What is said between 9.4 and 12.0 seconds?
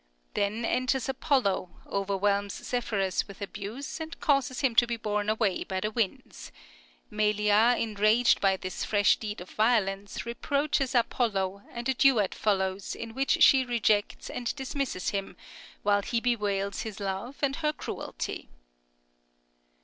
of violence, reproaches Apollo, and a